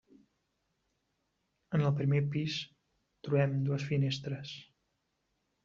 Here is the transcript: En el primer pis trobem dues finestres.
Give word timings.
En 1.79 1.83
el 1.91 1.93
primer 1.99 2.23
pis 2.37 2.57
trobem 3.29 3.55
dues 3.71 3.89
finestres. 3.93 4.59